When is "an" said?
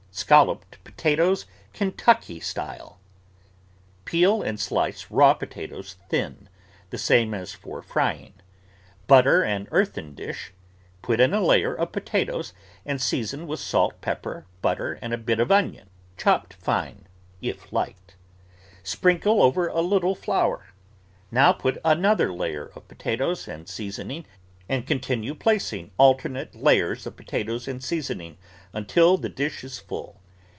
9.41-9.69